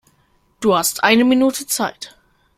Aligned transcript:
Du 0.61 0.75
hast 0.75 1.03
eine 1.03 1.23
Minute 1.23 1.67
Zeit. 1.67 2.17